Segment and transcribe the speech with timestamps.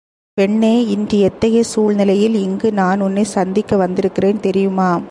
[0.37, 4.91] பெண்ணே இன்று எத்தகைய சூழ்நிலையில் இங்கு நான் உன்னைச் சந்திக்க வந்திருக்கிறேன் தெரியுமா?